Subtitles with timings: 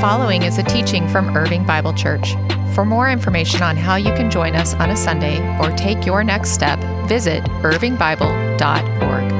[0.00, 2.34] following is a teaching from Irving Bible Church.
[2.72, 6.22] For more information on how you can join us on a Sunday or take your
[6.22, 6.78] next step,
[7.08, 9.38] visit irvingbible.org.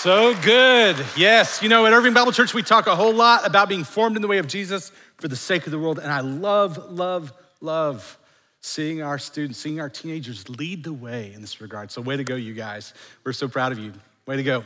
[0.00, 1.04] So good.
[1.16, 1.60] Yes.
[1.60, 4.22] You know, at Irving Bible Church, we talk a whole lot about being formed in
[4.22, 5.98] the way of Jesus for the sake of the world.
[5.98, 8.16] And I love, love, love
[8.60, 11.90] seeing our students, seeing our teenagers lead the way in this regard.
[11.90, 12.94] So, way to go, you guys.
[13.24, 13.92] We're so proud of you.
[14.28, 14.62] Way to go.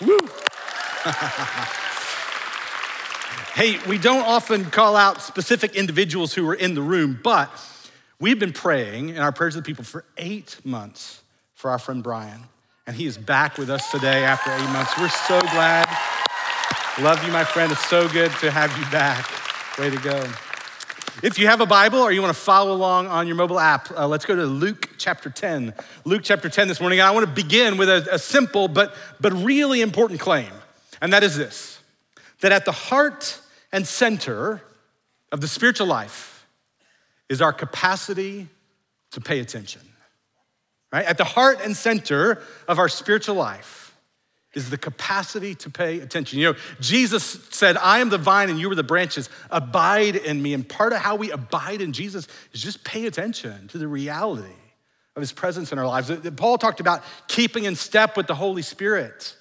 [0.00, 0.18] Woo!
[3.54, 7.50] hey, we don't often call out specific individuals who are in the room, but
[8.18, 11.20] we've been praying in our prayers of the people for eight months
[11.52, 12.40] for our friend Brian.
[12.86, 14.96] And he is back with us today after eight months.
[14.98, 15.94] We're so glad.
[16.98, 17.70] Love you, my friend.
[17.70, 19.28] It's so good to have you back.
[19.78, 20.24] Way to go.
[21.22, 23.90] If you have a Bible or you want to follow along on your mobile app,
[23.90, 25.74] uh, let's go to Luke chapter 10.
[26.04, 27.00] Luke chapter 10 this morning.
[27.00, 30.52] And I want to begin with a, a simple but, but really important claim.
[31.00, 31.80] And that is this
[32.40, 33.40] that at the heart
[33.72, 34.62] and center
[35.30, 36.46] of the spiritual life
[37.28, 38.48] is our capacity
[39.12, 39.80] to pay attention
[40.92, 41.06] right?
[41.06, 43.81] At the heart and center of our spiritual life
[44.54, 46.38] is the capacity to pay attention.
[46.38, 49.30] You know, Jesus said, I am the vine and you are the branches.
[49.50, 50.52] Abide in me.
[50.52, 54.54] And part of how we abide in Jesus is just pay attention to the reality
[55.16, 56.10] of his presence in our lives.
[56.10, 59.36] Uh, Paul talked about keeping in step with the Holy Spirit.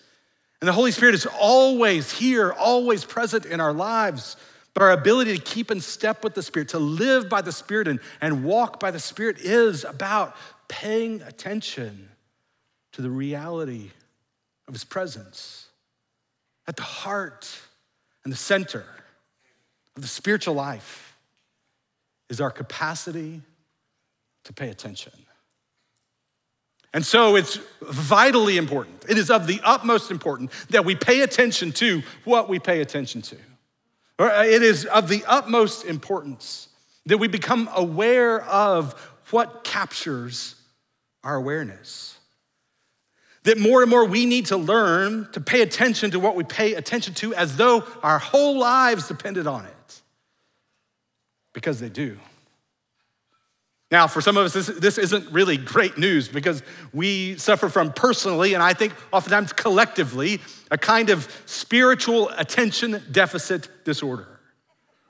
[0.61, 4.37] And the Holy Spirit is always here, always present in our lives.
[4.73, 7.89] But our ability to keep in step with the Spirit, to live by the Spirit
[7.89, 10.35] and, and walk by the Spirit is about
[10.69, 12.09] paying attention
[12.93, 13.91] to the reality
[14.71, 15.67] of his presence
[16.65, 17.45] at the heart
[18.23, 18.85] and the center
[19.97, 21.17] of the spiritual life
[22.29, 23.41] is our capacity
[24.45, 25.11] to pay attention.
[26.93, 29.03] And so it's vitally important.
[29.09, 33.21] It is of the utmost importance that we pay attention to what we pay attention
[33.23, 33.35] to.
[34.19, 36.69] Uh, it is of the utmost importance
[37.07, 38.93] that we become aware of
[39.31, 40.55] what captures
[41.25, 42.17] our awareness.
[43.43, 46.75] That more and more we need to learn to pay attention to what we pay
[46.75, 50.01] attention to as though our whole lives depended on it.
[51.53, 52.17] Because they do.
[53.89, 56.63] Now, for some of us, this, this isn't really great news because
[56.93, 63.83] we suffer from personally, and I think oftentimes collectively, a kind of spiritual attention deficit
[63.83, 64.31] disorder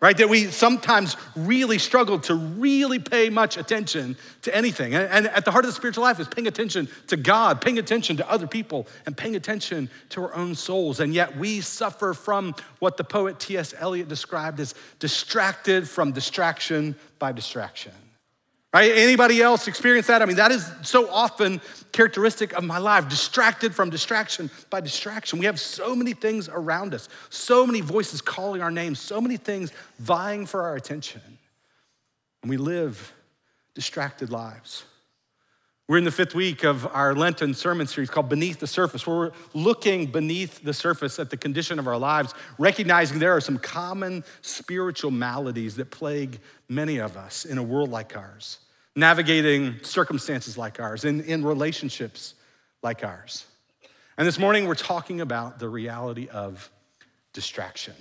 [0.01, 0.17] right?
[0.17, 4.95] That we sometimes really struggle to really pay much attention to anything.
[4.95, 8.17] And, at the heart of the spiritual life is paying attention to God, paying attention
[8.17, 10.99] to other people, and paying attention to our own souls.
[10.99, 13.75] And yet we suffer from what the poet T.S.
[13.77, 17.93] Eliot described as distracted from distraction by distraction.
[18.73, 18.91] Right?
[18.95, 20.21] Anybody else experience that?
[20.21, 21.59] I mean, that is so often
[21.91, 25.39] characteristic of my life, distracted from distraction by distraction.
[25.39, 29.35] We have so many things around us, so many voices calling our names, so many
[29.35, 31.21] things vying for our attention.
[32.41, 33.13] And we live
[33.73, 34.85] distracted lives.
[35.91, 39.17] We're in the fifth week of our Lenten sermon series called Beneath the Surface, where
[39.17, 43.57] we're looking beneath the surface at the condition of our lives, recognizing there are some
[43.57, 48.59] common spiritual maladies that plague many of us in a world like ours,
[48.95, 52.35] navigating circumstances like ours, in, in relationships
[52.81, 53.45] like ours.
[54.17, 56.71] And this morning, we're talking about the reality of
[57.33, 57.95] distraction.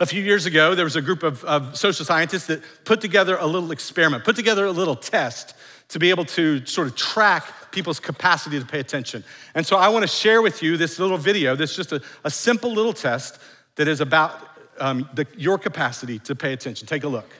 [0.00, 3.36] A few years ago, there was a group of, of, social scientists that put together
[3.36, 5.54] a little experiment, put together a little test
[5.88, 9.24] to be able to sort of track people's capacity to pay attention.
[9.54, 12.30] And so I want to share with you this little video that's just a, a
[12.30, 13.40] simple little test
[13.76, 14.32] that is about
[14.78, 16.86] um, the, your capacity to pay attention.
[16.86, 17.30] Take a look.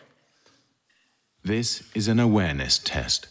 [1.45, 3.29] This is an awareness test.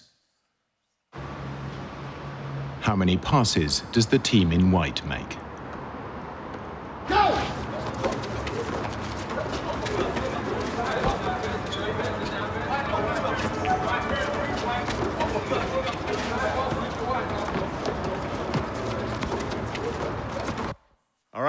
[2.82, 5.38] How many passes does the team in white make?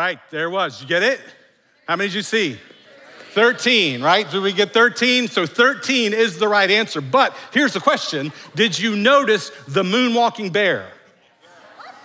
[0.08, 0.80] Right, there was.
[0.80, 1.20] You get it?
[1.86, 2.58] How many did you see?
[3.32, 4.28] 13, right?
[4.30, 5.28] Did we get 13?
[5.28, 7.02] So 13 is the right answer.
[7.02, 10.90] But here's the question Did you notice the moonwalking bear?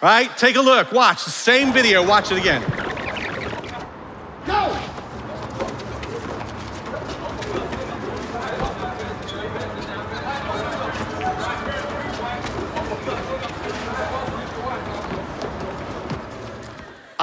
[0.02, 0.30] Right?
[0.38, 2.62] Take a look, watch the same video, watch it again.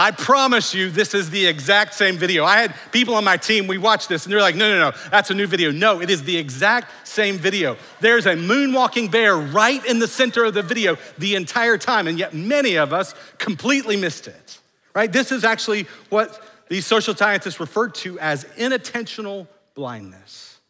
[0.01, 2.43] I promise you, this is the exact same video.
[2.43, 4.97] I had people on my team, we watched this, and they're like, no, no, no,
[5.11, 5.71] that's a new video.
[5.71, 7.77] No, it is the exact same video.
[8.01, 12.19] There's a moonwalking bear right in the center of the video the entire time, and
[12.19, 14.59] yet many of us completely missed it,
[14.95, 15.13] right?
[15.13, 20.61] This is actually what these social scientists refer to as inattentional blindness.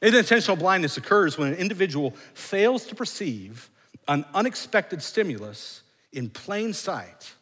[0.00, 3.68] Inattentional blindness occurs when an individual fails to perceive
[4.08, 7.34] an unexpected stimulus in plain sight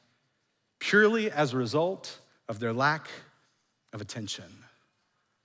[0.80, 2.18] purely as a result
[2.48, 3.08] of their lack
[3.92, 4.44] of attention.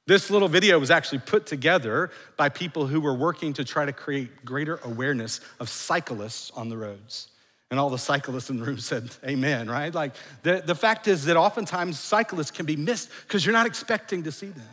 [0.07, 3.93] This little video was actually put together by people who were working to try to
[3.93, 7.29] create greater awareness of cyclists on the roads.
[7.71, 9.93] And all the cyclists in the room said, Amen, right?
[9.93, 14.23] Like the, the fact is that oftentimes cyclists can be missed because you're not expecting
[14.23, 14.65] to see them.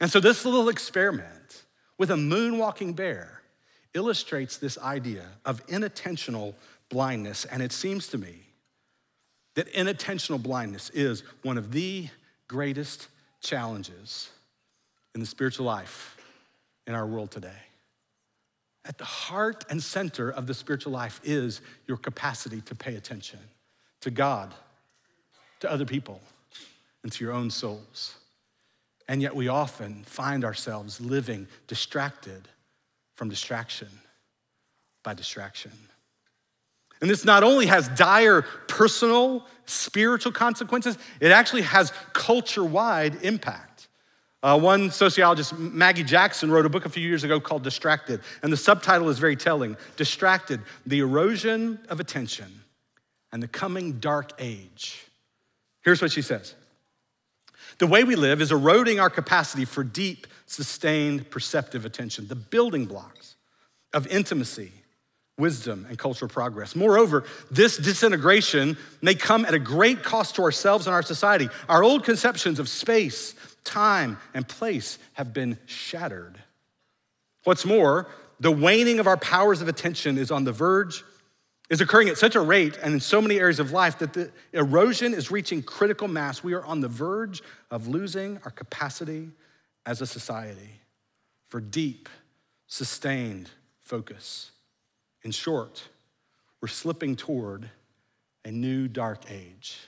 [0.00, 1.64] And so this little experiment
[1.96, 3.42] with a moonwalking bear
[3.94, 6.54] illustrates this idea of inattentional
[6.88, 7.44] blindness.
[7.46, 8.41] And it seems to me
[9.54, 12.08] that inattentional blindness is one of the
[12.48, 13.08] greatest
[13.40, 14.30] challenges
[15.14, 16.16] in the spiritual life
[16.86, 17.50] in our world today.
[18.84, 23.38] At the heart and center of the spiritual life is your capacity to pay attention
[24.00, 24.52] to God,
[25.60, 26.20] to other people,
[27.02, 28.16] and to your own souls.
[29.08, 32.48] And yet we often find ourselves living distracted
[33.14, 33.88] from distraction
[35.04, 35.72] by distraction.
[37.02, 43.88] And this not only has dire personal, spiritual consequences, it actually has culture wide impact.
[44.40, 48.52] Uh, one sociologist, Maggie Jackson, wrote a book a few years ago called Distracted, and
[48.52, 52.62] the subtitle is very telling Distracted, the erosion of attention
[53.32, 55.06] and the coming dark age.
[55.82, 56.54] Here's what she says
[57.78, 62.84] The way we live is eroding our capacity for deep, sustained, perceptive attention, the building
[62.84, 63.34] blocks
[63.92, 64.72] of intimacy
[65.38, 66.76] wisdom and cultural progress.
[66.76, 71.48] Moreover, this disintegration may come at a great cost to ourselves and our society.
[71.68, 73.34] Our old conceptions of space,
[73.64, 76.38] time, and place have been shattered.
[77.44, 78.08] What's more,
[78.40, 81.02] the waning of our powers of attention is on the verge,
[81.70, 84.30] is occurring at such a rate and in so many areas of life that the
[84.52, 86.44] erosion is reaching critical mass.
[86.44, 89.30] We are on the verge of losing our capacity
[89.86, 90.80] as a society
[91.46, 92.08] for deep,
[92.66, 93.48] sustained
[93.80, 94.50] focus.
[95.24, 95.82] In short,
[96.60, 97.68] we're slipping toward
[98.44, 99.78] a new dark age.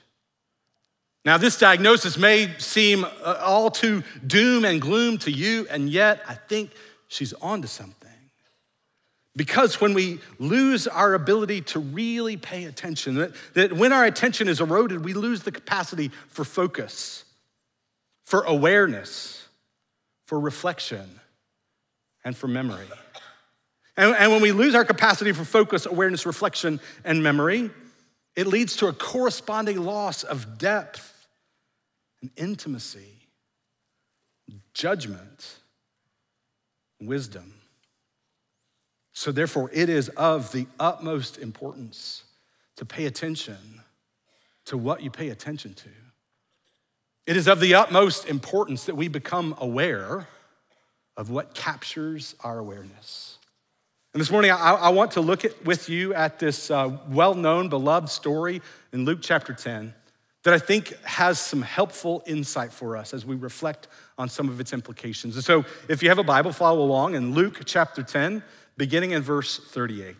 [1.25, 6.21] Now, this diagnosis may seem uh, all too doom and gloom to you, and yet
[6.29, 6.71] I think
[7.09, 8.11] she's onto something.
[9.37, 14.49] Because when we lose our ability to really pay attention, that, that when our attention
[14.49, 17.25] is eroded, we lose the capacity for focus,
[18.23, 19.49] for awareness,
[20.27, 21.21] for reflection,
[22.25, 22.87] and for memory.
[23.97, 27.71] And, and when we lose our capacity for focus, awareness, reflection, and memory,
[28.37, 31.29] it leads to a corresponding loss of depth
[32.21, 33.29] and intimacy,
[34.73, 35.59] judgment,
[37.01, 37.55] wisdom.
[39.13, 42.25] So, therefore, it is of the utmost importance
[42.77, 43.81] to pay attention
[44.65, 45.89] to what you pay attention to.
[47.27, 50.27] It is of the utmost importance that we become aware
[51.17, 53.34] of what captures our awareness.
[54.15, 57.35] And this morning, I, I want to look at, with you at this uh, well
[57.35, 58.63] known, beloved story
[58.93, 59.93] in Luke chapter 10
[60.45, 64.61] that I think has some helpful insight for us as we reflect on some of
[64.61, 65.35] its implications.
[65.35, 68.45] And so, if you have a Bible, follow along in Luke chapter 10,
[68.77, 70.15] beginning in verse 38.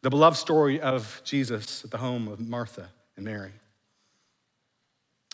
[0.00, 3.52] The beloved story of Jesus at the home of Martha and Mary.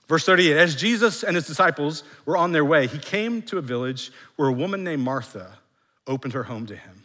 [0.08, 3.62] Verse 38 As Jesus and his disciples were on their way, he came to a
[3.62, 5.58] village where a woman named Martha
[6.08, 7.04] opened her home to him.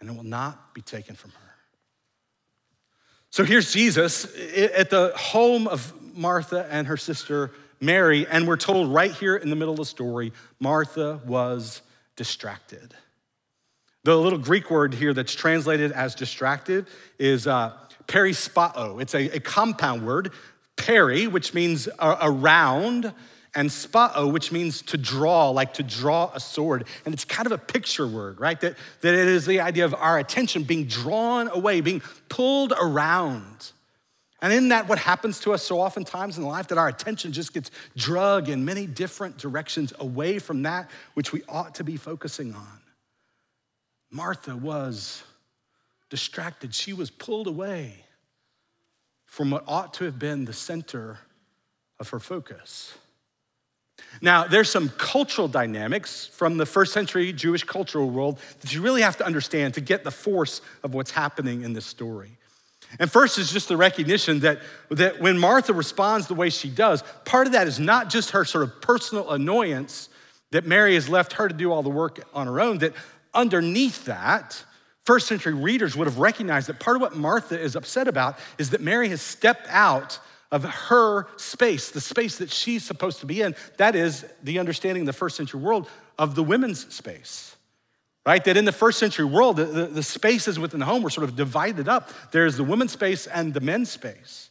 [0.00, 1.54] and it will not be taken from her.
[3.30, 4.24] So here's Jesus
[4.56, 9.50] at the home of Martha and her sister Mary, and we're told right here in
[9.50, 11.82] the middle of the story Martha was
[12.16, 12.94] distracted.
[14.04, 16.86] The little Greek word here that's translated as distracted
[17.18, 17.72] is uh,
[18.06, 19.02] perispao.
[19.02, 20.32] It's a, a compound word,
[20.76, 23.12] peri, which means around,
[23.56, 26.86] and spao, which means to draw, like to draw a sword.
[27.06, 28.60] And it's kind of a picture word, right?
[28.60, 33.72] That, that it is the idea of our attention being drawn away, being pulled around.
[34.42, 37.54] And in that, what happens to us so oftentimes in life that our attention just
[37.54, 42.54] gets drug in many different directions away from that which we ought to be focusing
[42.54, 42.80] on.
[44.10, 45.22] Martha was
[46.10, 46.74] distracted.
[46.74, 48.04] She was pulled away
[49.24, 51.18] from what ought to have been the center
[51.98, 52.98] of her focus.
[54.20, 59.02] Now, there's some cultural dynamics from the first century Jewish cultural world that you really
[59.02, 62.30] have to understand to get the force of what's happening in this story.
[62.98, 64.60] And first is just the recognition that,
[64.90, 68.44] that when Martha responds the way she does, part of that is not just her
[68.44, 70.08] sort of personal annoyance
[70.52, 72.92] that Mary has left her to do all the work on her own, that
[73.34, 74.64] underneath that,
[75.04, 78.70] first century readers would have recognized that part of what Martha is upset about is
[78.70, 80.18] that Mary has stepped out
[80.52, 83.54] of her space, the space that she's supposed to be in.
[83.78, 85.88] That is the understanding in the first century world
[86.18, 87.56] of the women's space,
[88.24, 88.42] right?
[88.44, 91.24] That in the first century world, the, the, the spaces within the home were sort
[91.28, 92.10] of divided up.
[92.30, 94.50] There's the women's space and the men's space.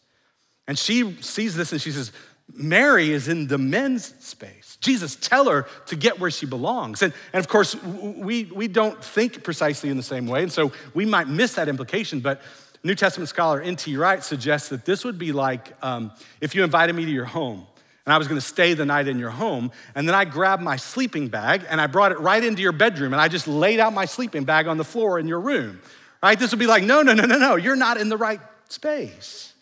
[0.68, 2.12] And she sees this and she says,
[2.54, 4.78] Mary is in the men's space.
[4.80, 7.02] Jesus, tell her to get where she belongs.
[7.02, 10.44] And, and of course, we, we don't think precisely in the same way.
[10.44, 12.20] And so we might miss that implication.
[12.20, 12.42] But
[12.86, 13.98] New Testament scholar N.T.
[13.98, 17.66] Wright suggests that this would be like um, if you invited me to your home
[18.06, 20.76] and I was gonna stay the night in your home, and then I grabbed my
[20.76, 23.92] sleeping bag and I brought it right into your bedroom and I just laid out
[23.94, 25.82] my sleeping bag on the floor in your room,
[26.22, 26.38] right?
[26.38, 28.40] This would be like, no, no, no, no, no, you're not in the right
[28.70, 29.54] space.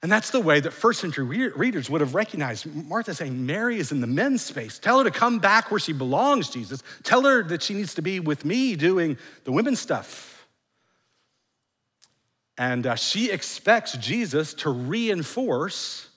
[0.00, 3.90] And that's the way that first century readers would have recognized Martha saying, Mary is
[3.90, 4.78] in the men's space.
[4.78, 6.84] Tell her to come back where she belongs, Jesus.
[7.02, 10.31] Tell her that she needs to be with me doing the women's stuff.
[12.62, 16.08] And uh, she expects Jesus to reinforce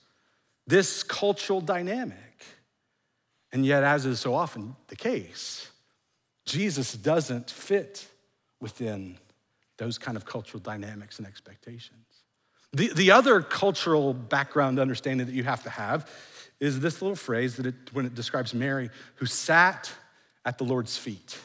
[0.64, 2.16] this cultural dynamic.
[3.50, 5.68] And yet, as is so often the case,
[6.44, 8.06] Jesus doesn't fit
[8.60, 9.18] within
[9.76, 12.22] those kind of cultural dynamics and expectations.
[12.72, 16.08] The, the other cultural background understanding that you have to have
[16.60, 19.90] is this little phrase that it, when it describes Mary who sat
[20.44, 21.40] at the Lord's feet.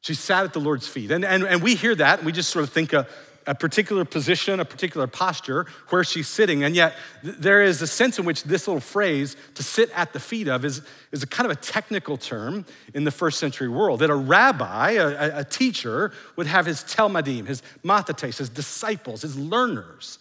[0.00, 1.10] She sat at the Lord's feet.
[1.10, 3.06] And, and, and we hear that, and we just sort of think of
[3.50, 6.62] a particular position, a particular posture where she's sitting.
[6.62, 10.20] And yet, there is a sense in which this little phrase, to sit at the
[10.20, 12.64] feet of, is, is a kind of a technical term
[12.94, 14.00] in the first century world.
[14.00, 19.36] That a rabbi, a, a teacher, would have his talmidim, his mathetes, his disciples, his
[19.36, 20.20] learners.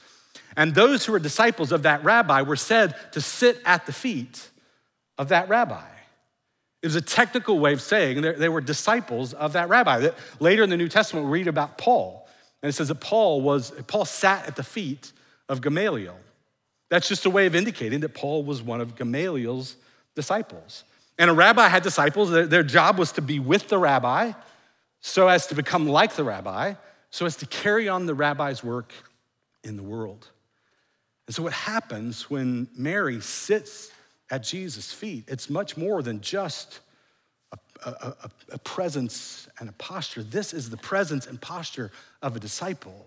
[0.58, 4.50] And those who were disciples of that rabbi were said to sit at the feet
[5.20, 5.86] of that rabbi.
[6.82, 10.10] It was a technical way of saying they were disciples of that rabbi.
[10.40, 12.19] Later in the New Testament, we read about Paul
[12.62, 15.12] and it says that Paul was, Paul sat at the feet
[15.48, 16.18] of Gamaliel.
[16.90, 19.76] That's just a way of indicating that Paul was one of Gamaliel's
[20.16, 20.84] disciples.
[21.18, 24.34] And a rabbi had disciples, their job was to be with the rabbi
[25.02, 26.74] so as to become like the rabbi,
[27.10, 28.94] so as to carry on the rabbi's work
[29.64, 30.28] in the world.
[31.28, 33.92] And so, what happens when Mary sits
[34.32, 36.80] at Jesus' feet, it's much more than just
[37.86, 40.24] a, a, a, presence and a posture.
[40.24, 43.06] This is the presence and posture of a disciple.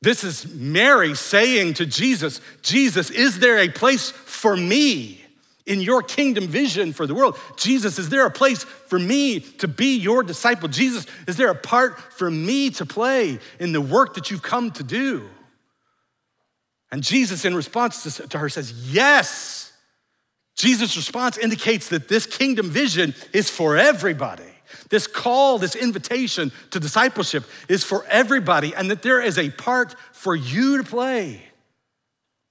[0.00, 5.24] This is Mary saying to Jesus, Jesus, is there a place for me
[5.64, 7.38] in your kingdom vision for the world?
[7.56, 10.68] Jesus, is there a place for me to be your disciple?
[10.68, 14.72] Jesus, is there a part for me to play in the work that you've come
[14.72, 15.28] to do?
[16.90, 19.71] And Jesus, in response to her, says, Yes.
[20.56, 24.44] Jesus' response indicates that this kingdom vision is for everybody.
[24.90, 29.94] This call, this invitation to discipleship is for everybody, and that there is a part
[30.12, 31.42] for you to play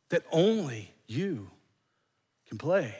[0.09, 1.49] that only you
[2.47, 2.95] can play.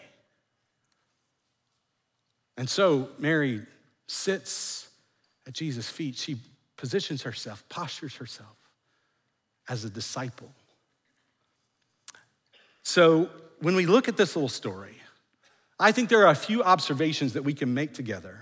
[2.57, 3.61] And so Mary
[4.07, 4.89] sits
[5.47, 6.15] at Jesus' feet.
[6.15, 6.37] She
[6.77, 8.55] positions herself, postures herself
[9.67, 10.49] as a disciple.
[12.83, 13.29] So
[13.61, 14.97] when we look at this little story,
[15.79, 18.37] I think there are a few observations that we can make together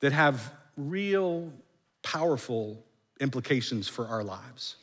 [0.00, 1.52] that have real
[2.02, 2.84] powerful
[3.20, 4.76] implications for our lives.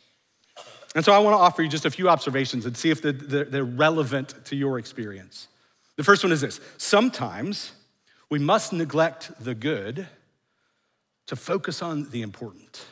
[0.95, 3.63] And so I want to offer you just a few observations and see if they're
[3.63, 5.47] relevant to your experience.
[5.95, 7.71] The first one is this sometimes
[8.29, 10.07] we must neglect the good
[11.27, 12.85] to focus on the important.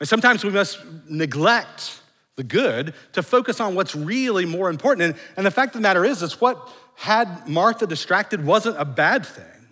[0.00, 0.78] And sometimes we must
[1.08, 2.00] neglect
[2.38, 5.10] the good, to focus on what's really more important.
[5.10, 6.56] And, and the fact of the matter is, is what
[6.94, 9.66] had Martha distracted wasn't a bad thing,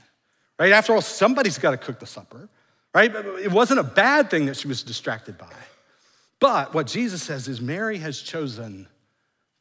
[0.59, 0.73] right?
[0.73, 2.49] After all, somebody's got to cook the supper,
[2.93, 3.15] right?
[3.15, 5.55] It wasn't a bad thing that she was distracted by.
[6.41, 8.89] But what Jesus says is Mary has chosen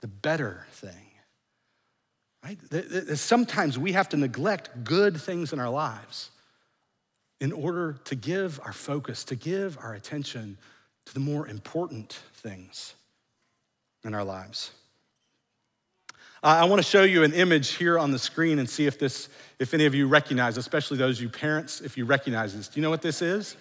[0.02, 1.12] the better thing,
[2.44, 2.58] right?
[3.18, 6.32] Sometimes we have to neglect good things in our lives
[7.40, 10.58] in order to give our focus, to give our attention
[11.06, 12.96] to the more important things
[14.04, 14.72] in our lives.
[16.44, 19.30] I want to show you an image here on the screen and see if this,
[19.58, 22.68] if any of you recognize, especially those you parents, if you recognize this.
[22.68, 23.56] Do you know what this is?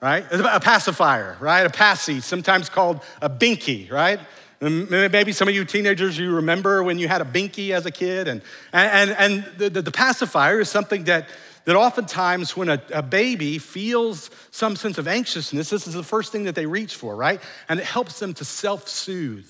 [0.00, 0.24] Right?
[0.30, 1.66] It's a pacifier, right?
[1.66, 4.20] A passy, sometimes called a binky, right?
[4.60, 8.26] Maybe some of you teenagers, you remember when you had a binky as a kid.
[8.26, 8.40] And,
[8.72, 11.28] and, and the, the, the pacifier is something that,
[11.64, 16.30] that oftentimes when a, a, baby feels some sense of anxiousness, this is the first
[16.30, 17.40] thing that they reach for, right?
[17.68, 19.48] And it helps them to self soothe.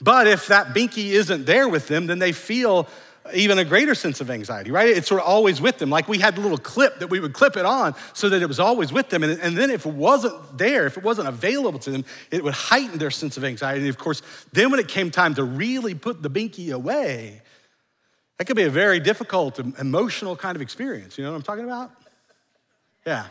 [0.00, 2.88] But if that binky isn't there with them, then they feel
[3.32, 4.88] even a greater sense of anxiety, right?
[4.88, 5.88] It's sort of always with them.
[5.88, 8.46] Like we had a little clip that we would clip it on so that it
[8.46, 9.22] was always with them.
[9.22, 12.52] And, and then if it wasn't there, if it wasn't available to them, it would
[12.52, 13.80] heighten their sense of anxiety.
[13.80, 14.20] And of course,
[14.52, 17.40] then when it came time to really put the binky away,
[18.38, 21.16] that could be a very difficult, emotional kind of experience.
[21.16, 21.92] You know what I'm talking about?
[23.06, 23.26] Yeah.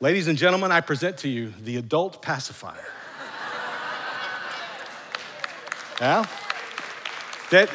[0.00, 2.86] Ladies and gentlemen, I present to you the adult pacifier.
[6.00, 6.26] Yeah?
[7.50, 7.70] That,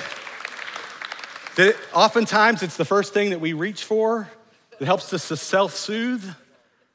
[1.55, 4.29] that oftentimes it's the first thing that we reach for
[4.77, 6.23] that helps us to self soothe,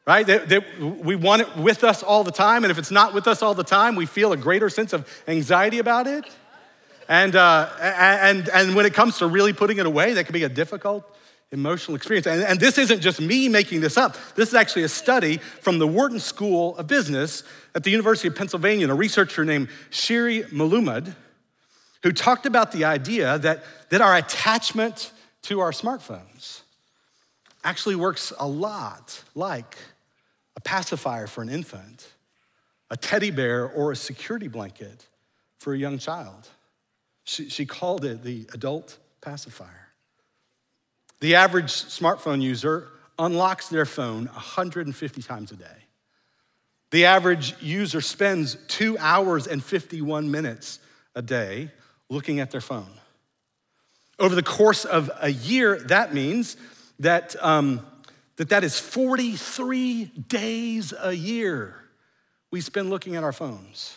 [0.07, 0.27] right?
[0.27, 2.65] That, that we want it with us all the time.
[2.65, 5.09] And if it's not with us all the time, we feel a greater sense of
[5.27, 6.25] anxiety about it.
[7.09, 10.45] And, uh, and, and when it comes to really putting it away, that can be
[10.45, 11.05] a difficult
[11.53, 12.27] emotional experience.
[12.27, 14.17] And, and, this isn't just me making this up.
[14.35, 17.45] This is actually a study from the Wharton School of Business
[17.75, 21.15] at the University of Pennsylvania, and a researcher named Shiri Melumad,
[22.03, 26.63] who talked about the idea that, that our attachment to our smartphones
[27.63, 29.77] actually works a lot like
[30.57, 32.13] a pacifier for an infant,
[32.91, 35.07] a teddy bear, or a security blanket
[35.59, 36.49] for a young child.
[37.25, 39.89] She, she called it the adult pacifier.
[41.21, 42.89] The average smartphone user
[43.19, 45.65] unlocks their phone 150 times a day.
[46.91, 50.79] The average user spends two hours and 51 minutes
[51.15, 51.71] a day
[52.09, 52.91] looking at their phone.
[54.19, 56.57] Over the course of a year, that means
[57.01, 57.85] that um,
[58.37, 61.77] that, that is 43 days a year
[62.51, 63.97] we spend looking at our phones.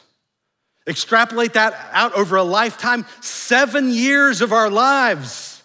[0.88, 5.58] Extrapolate that out over a lifetime, seven years of our lives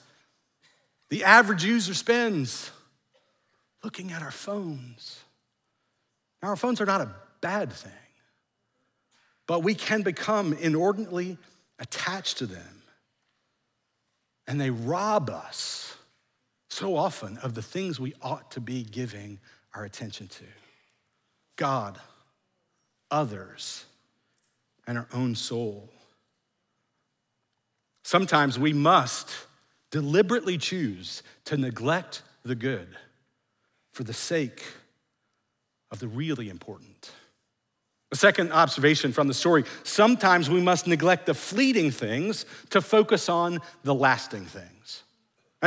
[1.13, 2.71] the average user spends
[3.85, 5.21] looking at our phones.
[6.43, 7.93] Now, our phones are not a bad thing,
[9.47, 11.37] but we can become inordinately
[11.79, 12.83] attached to them.
[14.47, 15.95] And they rob us
[16.71, 19.39] so often of the things we ought to be giving
[19.75, 20.45] our attention to
[21.57, 22.01] God,
[23.11, 23.85] others,
[24.93, 25.89] and our own soul.
[28.05, 29.31] Sometimes we must
[29.91, 32.89] deliberately choose to neglect the good
[33.93, 34.63] for the sake
[35.91, 37.11] of the really important.
[38.11, 43.31] A second observation from the story sometimes we must neglect the fleeting things to focus
[43.31, 44.72] on the lasting things.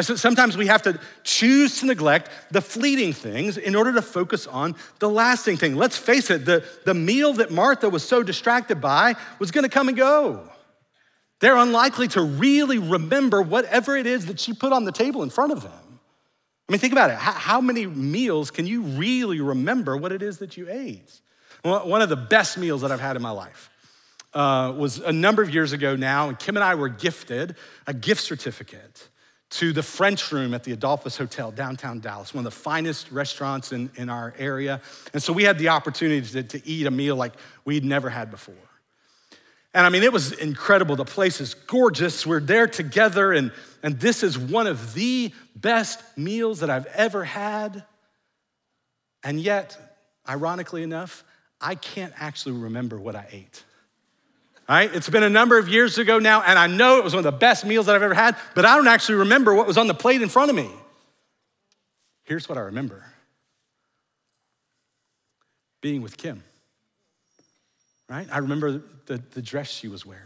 [0.02, 4.76] Sometimes we have to choose to neglect the fleeting things in order to focus on
[5.00, 5.78] the lasting thing.
[5.78, 9.88] Let's face it, the, the meal that Martha was so distracted by was gonna come
[9.88, 10.50] and go.
[11.40, 15.30] They're unlikely to really remember whatever it is that she put on the table in
[15.30, 15.72] front of them.
[16.68, 17.18] I mean, think about it.
[17.18, 21.22] How, many meals can you really remember what it is that you ate?
[21.64, 23.72] one of the best meals that I've had in my life
[24.36, 27.56] uh, was a number of years ago now, and Kim and I were gifted
[27.88, 29.10] a gift certificate
[29.56, 33.72] to the French Room at the Adolphus Hotel, downtown Dallas, one of the finest restaurants
[33.72, 34.82] in, in our area.
[35.13, 38.32] And so we had the opportunity to, to eat a meal like we'd never had
[38.32, 38.56] before.
[39.74, 40.98] And I mean, it was incredible.
[40.98, 42.26] The place is gorgeous.
[42.26, 47.24] We're there together, and, and this is one of the best meals that I've ever
[47.24, 47.84] had.
[49.24, 49.78] And yet,
[50.28, 51.24] ironically enough,
[51.62, 53.63] I can't actually remember what I ate.
[54.67, 54.93] All right?
[54.93, 57.32] It's been a number of years ago now, and I know it was one of
[57.32, 59.88] the best meals that I've ever had, but I don't actually remember what was on
[59.88, 60.69] the plate in front of me.
[62.23, 63.04] Here's what I remember
[65.82, 66.41] being with Kim
[68.10, 68.28] right?
[68.32, 70.21] I remember the, the dress she was wearing.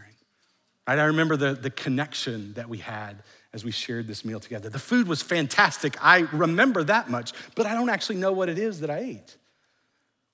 [0.86, 0.98] Right?
[0.98, 3.22] I remember the, the connection that we had
[3.52, 4.68] as we shared this meal together.
[4.68, 5.96] The food was fantastic.
[6.00, 9.36] I remember that much, but I don't actually know what it is that I ate.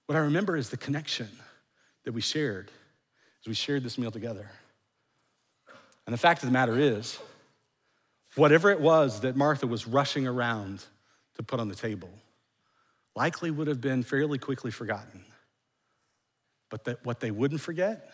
[0.06, 1.28] What I remember is the connection
[2.04, 2.70] that we shared
[3.46, 4.50] we shared this meal together.
[6.06, 7.18] And the fact of the matter is,
[8.34, 10.84] whatever it was that Martha was rushing around
[11.36, 12.10] to put on the table
[13.14, 15.24] likely would have been fairly quickly forgotten.
[16.68, 18.10] But that what they wouldn't forget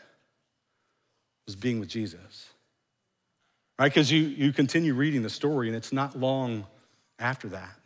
[1.47, 2.49] was being with Jesus.
[3.79, 3.88] Right?
[3.88, 6.66] Because you, you continue reading the story, and it's not long
[7.18, 7.77] after that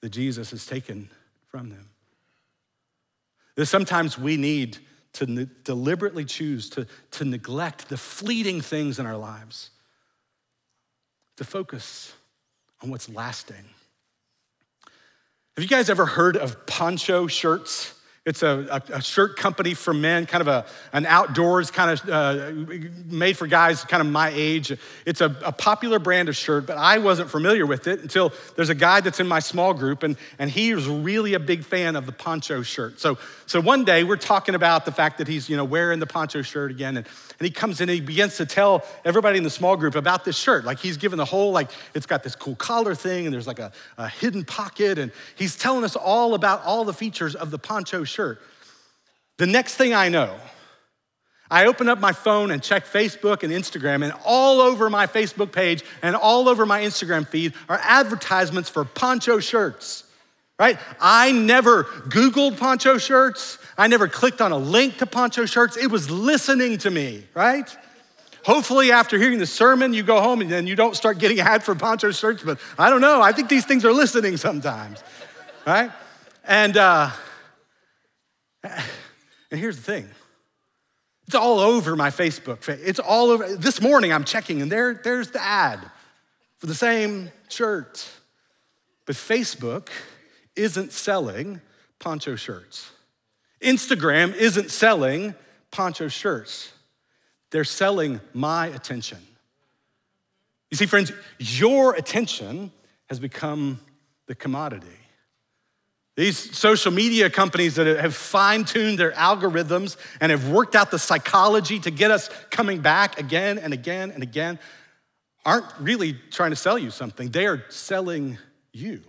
[0.00, 1.08] that Jesus is taken
[1.46, 1.88] from them.
[3.54, 4.78] That sometimes we need
[5.14, 9.70] to ne- deliberately choose to, to neglect the fleeting things in our lives,
[11.36, 12.12] to focus
[12.82, 13.64] on what's lasting.
[15.56, 17.94] Have you guys ever heard of poncho shirts?
[18.24, 22.08] It's a, a, a, shirt company for men, kind of a, an outdoors kind of
[22.08, 22.52] uh,
[23.06, 24.72] made for guys kind of my age.
[25.04, 28.68] It's a, a, popular brand of shirt, but I wasn't familiar with it until there's
[28.68, 31.96] a guy that's in my small group, and, and he was really a big fan
[31.96, 33.00] of the poncho shirt.
[33.00, 36.06] So, so one day we're talking about the fact that he's you know, wearing the
[36.06, 37.06] poncho shirt again, and,
[37.40, 40.24] and he comes in and he begins to tell everybody in the small group about
[40.24, 40.64] this shirt.
[40.64, 43.58] Like he's given the whole, like, it's got this cool collar thing, and there's like
[43.58, 47.58] a, a hidden pocket, and he's telling us all about all the features of the
[47.58, 48.11] poncho shirt.
[49.38, 50.36] The next thing I know,
[51.50, 55.52] I open up my phone and check Facebook and Instagram, and all over my Facebook
[55.52, 60.04] page and all over my Instagram feed are advertisements for poncho shirts,
[60.58, 60.78] right?
[60.98, 63.58] I never Googled poncho shirts.
[63.76, 65.76] I never clicked on a link to poncho shirts.
[65.76, 67.68] It was listening to me, right?
[68.44, 71.62] Hopefully, after hearing the sermon, you go home and then you don't start getting ad
[71.62, 73.20] for poncho shirts, but I don't know.
[73.20, 75.02] I think these things are listening sometimes,
[75.66, 75.90] right?
[76.44, 77.10] And, uh,
[79.50, 80.08] and here's the thing
[81.26, 82.68] it's all over my Facebook.
[82.68, 83.56] It's all over.
[83.56, 85.80] This morning I'm checking, and there, there's the ad
[86.58, 88.08] for the same shirt.
[89.06, 89.88] But Facebook
[90.56, 91.60] isn't selling
[91.98, 92.90] poncho shirts.
[93.60, 95.34] Instagram isn't selling
[95.70, 96.72] poncho shirts.
[97.50, 99.18] They're selling my attention.
[100.70, 102.72] You see, friends, your attention
[103.06, 103.78] has become
[104.26, 104.86] the commodity.
[106.14, 110.98] These social media companies that have fine tuned their algorithms and have worked out the
[110.98, 114.58] psychology to get us coming back again and again and again
[115.44, 117.30] aren't really trying to sell you something.
[117.30, 118.36] They are selling
[118.72, 119.02] you.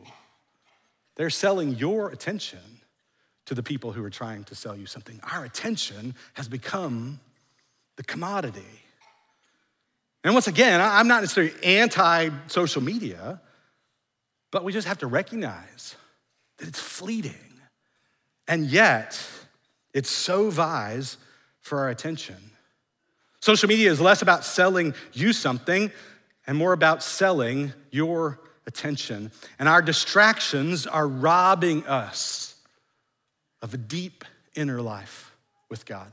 [1.16, 2.60] They're selling your attention
[3.46, 5.20] to the people who are trying to sell you something.
[5.32, 7.20] Our attention has become
[7.98, 8.62] the commodity.
[10.24, 13.42] And once again, I'm not necessarily anti social media,
[14.52, 15.96] but we just have to recognize
[16.58, 17.34] that it's fleeting.
[18.48, 19.22] And yet,
[19.94, 21.18] it so vies
[21.62, 22.36] for our attention.
[23.40, 25.92] Social media is less about selling you something
[26.48, 29.32] and more about selling your attention.
[29.60, 32.56] And our distractions are robbing us
[33.62, 34.24] of a deep
[34.56, 35.36] inner life
[35.70, 36.12] with God.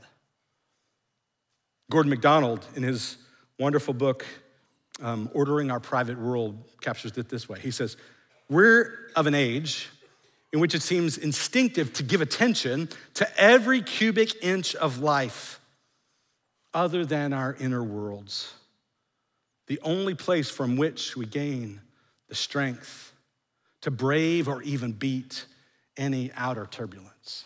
[1.89, 3.17] Gordon MacDonald, in his
[3.59, 4.25] wonderful book,
[5.01, 7.59] um, Ordering Our Private World, captures it this way.
[7.59, 7.97] He says,
[8.49, 9.89] We're of an age
[10.53, 15.59] in which it seems instinctive to give attention to every cubic inch of life
[16.73, 18.53] other than our inner worlds,
[19.67, 21.81] the only place from which we gain
[22.27, 23.13] the strength
[23.81, 25.45] to brave or even beat
[25.97, 27.45] any outer turbulence.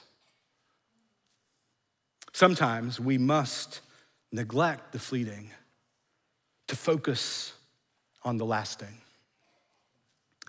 [2.34, 3.82] Sometimes we must
[4.32, 5.52] neglect the fleeting
[6.68, 7.54] to focus
[8.24, 9.02] on the lasting.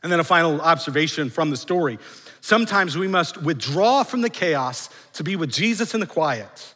[0.02, 1.98] And then a final observation from the story.
[2.40, 6.74] Sometimes we must withdraw from the chaos to be with Jesus in the quiet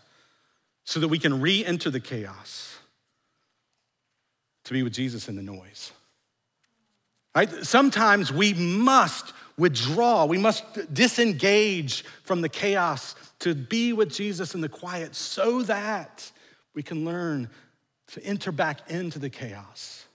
[0.84, 2.76] so that we can re enter the chaos
[4.64, 5.92] to be with Jesus in the noise.
[7.34, 7.50] Right?
[7.64, 14.60] Sometimes we must withdraw, we must disengage from the chaos to be with Jesus in
[14.60, 16.30] the quiet so that
[16.74, 17.48] we can learn
[18.08, 20.06] to enter back into the chaos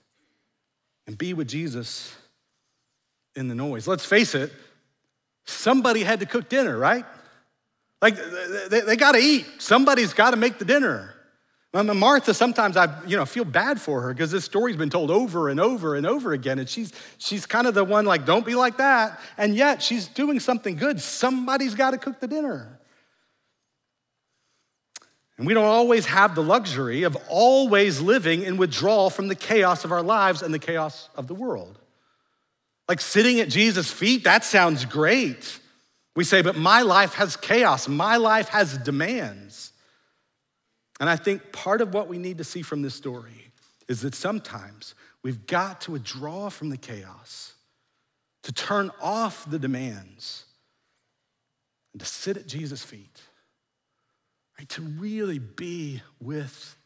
[1.06, 2.14] and be with Jesus
[3.36, 3.86] in the noise.
[3.86, 4.52] Let's face it,
[5.44, 7.04] somebody had to cook dinner, right?
[8.02, 8.16] Like
[8.68, 9.46] they, they got to eat.
[9.58, 11.12] Somebody's got to make the dinner.
[11.72, 15.50] Martha, sometimes I you know, feel bad for her because this story's been told over
[15.50, 16.58] and over and over again.
[16.58, 19.20] And she's, she's kind of the one like, don't be like that.
[19.36, 21.00] And yet she's doing something good.
[21.00, 22.78] Somebody's got to cook the dinner.
[25.36, 29.84] And we don't always have the luxury of always living in withdrawal from the chaos
[29.84, 31.78] of our lives and the chaos of the world.
[32.88, 35.58] Like sitting at Jesus' feet, that sounds great.
[36.14, 39.72] We say, but my life has chaos, my life has demands.
[40.98, 43.52] And I think part of what we need to see from this story
[43.86, 47.52] is that sometimes we've got to withdraw from the chaos,
[48.44, 50.44] to turn off the demands,
[51.92, 53.20] and to sit at Jesus' feet,
[54.58, 54.68] right?
[54.70, 56.76] To really be with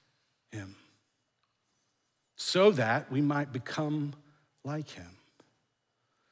[0.50, 0.74] Him
[2.36, 4.14] so that we might become
[4.64, 5.19] like Him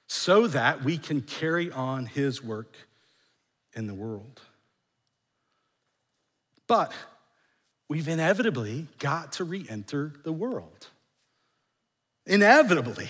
[0.09, 2.75] so that we can carry on his work
[3.75, 4.40] in the world.
[6.66, 6.92] But
[7.88, 10.88] we've inevitably got to re enter the world.
[12.27, 13.09] Inevitably.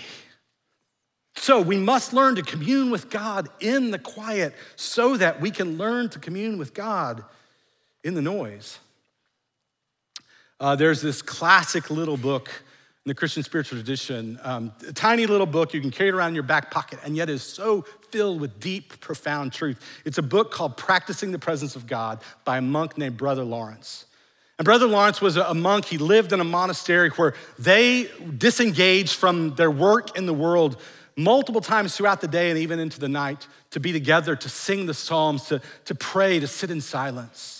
[1.35, 5.77] So we must learn to commune with God in the quiet so that we can
[5.77, 7.23] learn to commune with God
[8.03, 8.79] in the noise.
[10.59, 12.49] Uh, there's this classic little book
[13.05, 16.29] in the Christian spiritual tradition, um, a tiny little book you can carry it around
[16.29, 19.79] in your back pocket, and yet is so filled with deep, profound truth.
[20.03, 24.05] It's a book called Practicing the Presence of God by a monk named Brother Lawrence.
[24.57, 25.85] And Brother Lawrence was a monk.
[25.85, 30.81] He lived in a monastery where they disengaged from their work in the world
[31.15, 34.85] multiple times throughout the day and even into the night to be together, to sing
[34.85, 37.58] the Psalms, to, to pray, to sit in silence.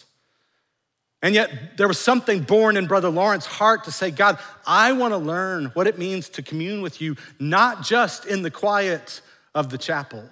[1.22, 5.14] And yet, there was something born in Brother Lawrence's heart to say, God, I want
[5.14, 9.22] to learn what it means to commune with you, not just in the quiet
[9.54, 10.24] of the chapel,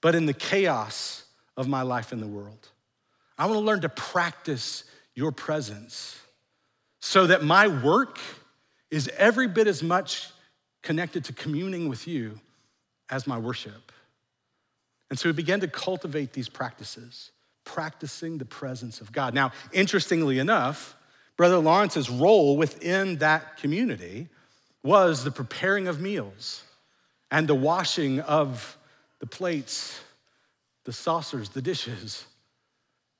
[0.00, 1.24] but in the chaos
[1.56, 2.68] of my life in the world.
[3.36, 4.84] I want to learn to practice
[5.14, 6.20] your presence
[7.00, 8.18] so that my work
[8.90, 10.28] is every bit as much
[10.82, 12.38] connected to communing with you
[13.10, 13.90] as my worship.
[15.10, 17.32] And so we began to cultivate these practices
[17.64, 19.34] practicing the presence of God.
[19.34, 20.96] Now, interestingly enough,
[21.36, 24.28] Brother Lawrence's role within that community
[24.82, 26.62] was the preparing of meals
[27.30, 28.76] and the washing of
[29.18, 30.00] the plates,
[30.84, 32.24] the saucers, the dishes.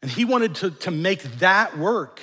[0.02, 2.20] And he wanted to, to make that work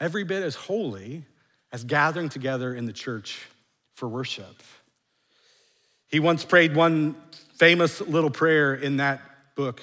[0.00, 1.24] every bit as holy
[1.70, 3.46] as gathering together in the church
[3.94, 4.62] for worship.
[6.08, 7.14] He once prayed one
[7.56, 9.20] famous little prayer in that
[9.54, 9.82] book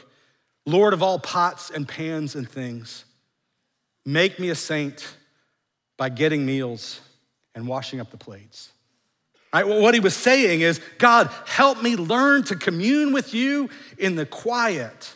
[0.66, 3.06] Lord of all pots and pans and things,
[4.06, 5.16] make me a saint
[5.98, 7.00] by getting meals
[7.56, 8.72] and washing up the plates.
[9.54, 13.70] Right, well, what he was saying is, God, help me learn to commune with you
[13.98, 15.16] in the quiet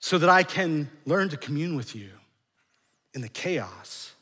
[0.00, 2.10] so that I can learn to commune with you
[3.14, 4.12] in the chaos.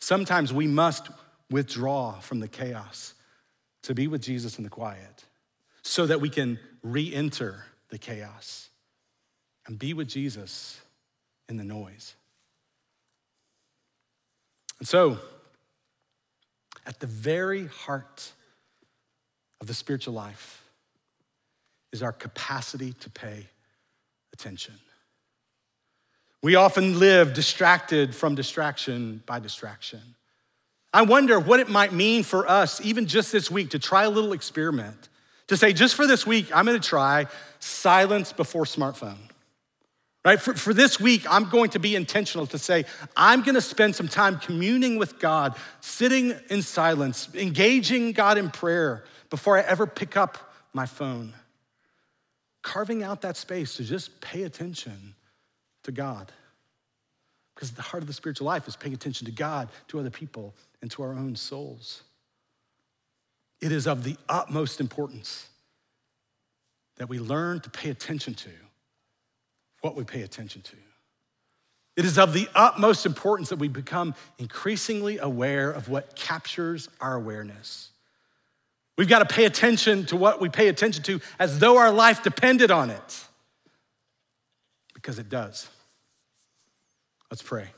[0.00, 1.10] Sometimes we must
[1.50, 3.14] withdraw from the chaos
[3.82, 5.24] to be with Jesus in the quiet
[5.82, 8.70] so that we can re enter the chaos
[9.66, 10.80] and be with Jesus
[11.48, 12.14] in the noise.
[14.78, 15.18] And so,
[16.86, 18.32] at the very heart
[19.60, 20.64] of the spiritual life
[21.92, 23.46] is our capacity to pay
[24.32, 24.74] attention.
[26.42, 30.00] We often live distracted from distraction by distraction.
[30.92, 34.10] I wonder what it might mean for us, even just this week, to try a
[34.10, 35.09] little experiment
[35.50, 37.26] to say, just for this week, I'm gonna try
[37.58, 39.18] silence before smartphone.
[40.24, 40.40] Right?
[40.40, 42.84] For, for this week, I'm going to be intentional to say,
[43.16, 49.02] I'm gonna spend some time communing with God, sitting in silence, engaging God in prayer
[49.28, 50.38] before I ever pick up
[50.72, 51.34] my phone.
[52.62, 55.16] Carving out that space to just pay attention
[55.82, 56.30] to God.
[57.56, 60.54] Because the heart of the spiritual life is paying attention to God, to other people,
[60.80, 62.02] and to our own souls.
[63.60, 65.46] It is of the utmost importance
[66.96, 68.50] that we learn to pay attention to
[69.80, 70.76] what we pay attention to.
[71.96, 77.14] It is of the utmost importance that we become increasingly aware of what captures our
[77.14, 77.90] awareness.
[78.96, 82.22] We've got to pay attention to what we pay attention to as though our life
[82.22, 83.24] depended on it,
[84.94, 85.68] because it does.
[87.30, 87.68] Let's pray.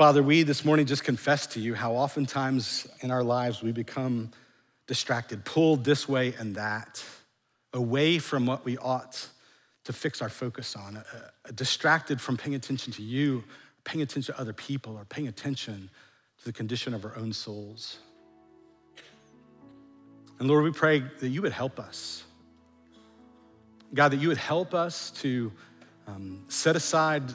[0.00, 4.30] Father, we this morning just confess to you how oftentimes in our lives we become
[4.86, 7.04] distracted, pulled this way and that,
[7.74, 9.28] away from what we ought
[9.84, 11.02] to fix our focus on, uh,
[11.44, 13.44] uh, distracted from paying attention to you,
[13.84, 15.90] paying attention to other people, or paying attention
[16.38, 17.98] to the condition of our own souls.
[20.38, 22.24] And Lord, we pray that you would help us.
[23.92, 25.52] God, that you would help us to
[26.06, 27.34] um, set aside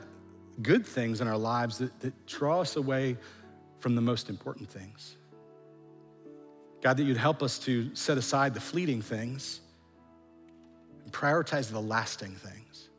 [0.61, 3.17] good things in our lives that, that draw us away
[3.79, 5.17] from the most important things.
[6.81, 9.61] God, that you'd help us to set aside the fleeting things
[11.03, 12.89] and prioritize the lasting things.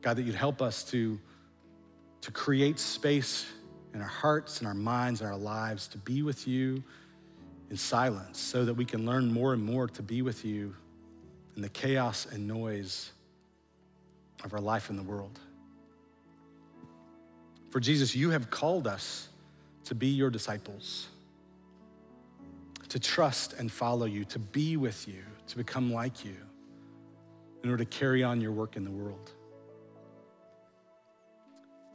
[0.00, 1.18] God, that you'd help us to,
[2.22, 3.46] to create space
[3.92, 6.82] in our hearts and our minds and our lives to be with you
[7.70, 10.74] in silence so that we can learn more and more to be with you
[11.56, 13.12] in the chaos and noise
[14.44, 15.38] of our life in the world.
[17.70, 19.28] For Jesus, you have called us
[19.84, 21.08] to be your disciples,
[22.88, 26.36] to trust and follow you, to be with you, to become like you,
[27.62, 29.32] in order to carry on your work in the world.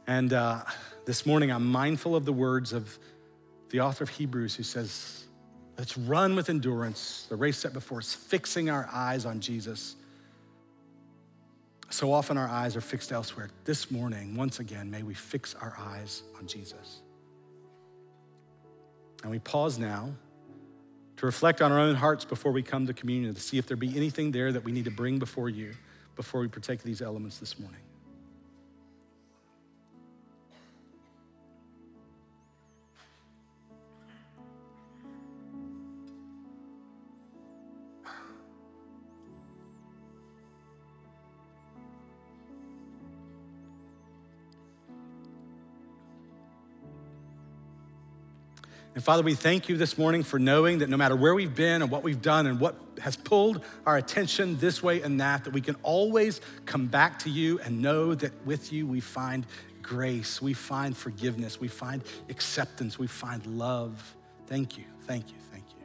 [0.06, 0.62] And uh,
[1.04, 2.98] this morning, I'm mindful of the words of
[3.70, 5.24] the author of Hebrews who says,
[5.76, 9.96] Let's run with endurance the race set before us, fixing our eyes on Jesus,
[11.88, 13.48] So often our eyes are fixed elsewhere.
[13.64, 17.00] This morning, once again, may we fix our eyes on Jesus.
[19.22, 20.12] And we pause now
[21.16, 23.76] to reflect on our own hearts before we come to communion, to see if there
[23.76, 25.74] be anything there that we need to bring before you
[26.16, 27.80] before we partake of these elements this morning.
[48.96, 51.82] And Father, we thank you this morning for knowing that no matter where we've been
[51.82, 55.52] and what we've done and what has pulled our attention this way and that, that
[55.52, 59.44] we can always come back to you and know that with you we find
[59.82, 64.16] grace, we find forgiveness, we find acceptance, we find love.
[64.46, 65.84] Thank you, thank you, thank you.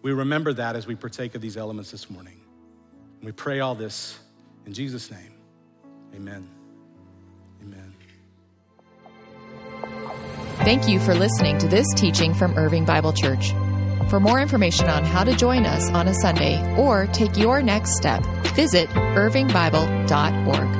[0.00, 2.40] We remember that as we partake of these elements this morning.
[3.20, 4.16] We pray all this
[4.64, 5.34] in Jesus' name.
[6.14, 6.48] Amen.
[7.60, 7.99] Amen.
[10.62, 13.52] Thank you for listening to this teaching from Irving Bible Church.
[14.10, 17.96] For more information on how to join us on a Sunday or take your next
[17.96, 18.22] step,
[18.54, 20.79] visit irvingbible.org.